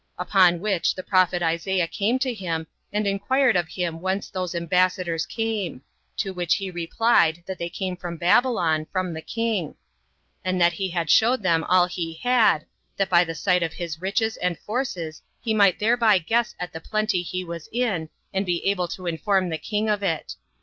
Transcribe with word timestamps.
Upon 0.17 0.61
which 0.61 0.95
the 0.95 1.03
prophet 1.03 1.43
Isaiah 1.43 1.87
came 1.87 2.17
to 2.17 2.33
him, 2.33 2.65
and 2.91 3.05
inquired 3.05 3.55
of 3.55 3.67
him 3.67 4.01
whence 4.01 4.31
those 4.31 4.55
ambassadors 4.55 5.27
came; 5.27 5.83
to 6.17 6.33
which 6.33 6.55
he 6.55 6.71
replied, 6.71 7.43
that 7.45 7.59
they 7.59 7.69
came 7.69 7.95
from 7.95 8.17
Babylon, 8.17 8.87
from 8.91 9.13
the 9.13 9.21
king; 9.21 9.75
and 10.43 10.59
that 10.59 10.73
he 10.73 10.89
had 10.89 11.11
showed 11.11 11.43
them 11.43 11.63
all 11.65 11.85
he 11.85 12.15
had, 12.15 12.65
that 12.97 13.11
by 13.11 13.23
the 13.23 13.35
sight 13.35 13.61
of 13.61 13.73
his 13.73 14.01
riches 14.01 14.37
and 14.37 14.57
forces 14.57 15.21
he 15.39 15.53
might 15.53 15.77
thereby 15.77 16.17
guess 16.17 16.55
at 16.59 16.73
[the 16.73 16.81
plenty 16.81 17.21
he 17.21 17.43
was 17.43 17.69
in], 17.71 18.09
and 18.33 18.43
be 18.43 18.65
able 18.65 18.87
to 18.87 19.05
inform 19.05 19.49
the 19.49 19.57
king 19.59 19.87
of 19.87 20.01
it. 20.01 20.33